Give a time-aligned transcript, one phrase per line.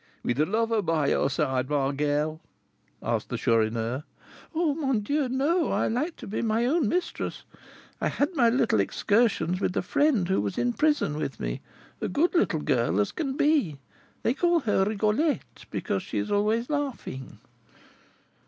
[0.23, 2.41] "With a lover by your side, my girl?"
[3.03, 4.01] asked the Chourineur.
[4.55, 5.29] "Oh, mon Dieu!
[5.29, 5.69] no!
[5.71, 7.43] I like to be my own mistress.
[8.01, 11.61] I had my little excursions with a friend who was in prison with me,
[12.01, 13.77] a good little girl as can be:
[14.23, 17.37] they call her Rigolette, because she is always laughing."